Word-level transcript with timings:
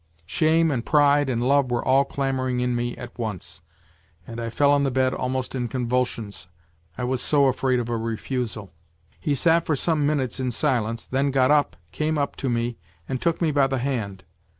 Shame_and_jgride 0.27 1.29
and 1.29 1.43
love 1.43 1.69
were 1.69 1.85
all 1.85 2.05
clamouring 2.05 2.59
in 2.59 2.75
me 2.75 2.97
at 2.97 3.13
dnce7 3.13 3.61
and'TleU 4.27 4.51
onJbbTe 4.51 4.93
Bed, 4.93 5.13
almost 5.13 5.53
in 5.53 5.67
convulsions, 5.67 6.47
I 6.97 7.03
was 7.03 7.21
so 7.21 7.45
afraid 7.45 7.77
of 7.79 7.87
a 7.87 7.91
refusal^" 7.99 8.71
He 9.19 9.35
sat 9.35 9.67
for 9.67 9.75
some 9.75 10.07
minutes 10.07 10.39
in 10.39 10.49
silence, 10.49 11.05
then 11.05 11.29
got 11.29 11.51
up, 11.51 11.75
came 11.91 12.17
up 12.17 12.35
to 12.37 12.49
me 12.49 12.79
and 13.07 13.21
took 13.21 13.43
me 13.43 13.51
by 13.51 13.67
the 13.67 13.77
hand. 13.77 14.23